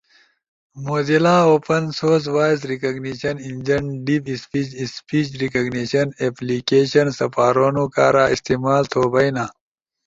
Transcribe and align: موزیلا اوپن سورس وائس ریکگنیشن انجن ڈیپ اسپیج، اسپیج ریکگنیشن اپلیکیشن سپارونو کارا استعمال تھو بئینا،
موزیلا 0.85 1.37
اوپن 1.49 1.83
سورس 1.97 2.25
وائس 2.35 2.59
ریکگنیشن 2.71 3.35
انجن 3.47 3.83
ڈیپ 4.05 4.23
اسپیج، 4.33 4.67
اسپیج 4.83 5.27
ریکگنیشن 5.41 6.07
اپلیکیشن 6.27 7.07
سپارونو 7.19 7.85
کارا 7.95 8.25
استعمال 8.35 8.83
تھو 8.91 9.01
بئینا، 9.13 9.45